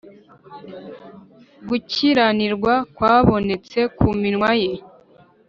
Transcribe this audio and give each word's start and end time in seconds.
gukiranirwa 1.67 2.73
kwabonetse 2.95 3.79
ku 3.97 4.07
minwa 4.21 4.51
ye. 4.61 4.73